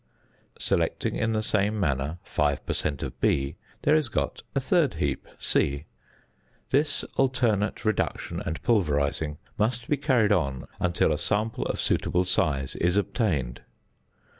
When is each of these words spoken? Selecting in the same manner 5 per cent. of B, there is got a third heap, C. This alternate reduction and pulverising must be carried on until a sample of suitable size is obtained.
Selecting 0.57 1.15
in 1.15 1.33
the 1.33 1.43
same 1.43 1.79
manner 1.79 2.17
5 2.23 2.65
per 2.65 2.73
cent. 2.73 3.03
of 3.03 3.21
B, 3.21 3.55
there 3.83 3.93
is 3.95 4.09
got 4.09 4.41
a 4.55 4.59
third 4.59 4.95
heap, 4.95 5.27
C. 5.37 5.85
This 6.71 7.03
alternate 7.17 7.85
reduction 7.85 8.41
and 8.43 8.59
pulverising 8.63 9.37
must 9.59 9.87
be 9.87 9.97
carried 9.97 10.31
on 10.31 10.67
until 10.79 11.11
a 11.13 11.19
sample 11.19 11.67
of 11.67 11.79
suitable 11.79 12.25
size 12.25 12.75
is 12.77 12.97
obtained. 12.97 13.61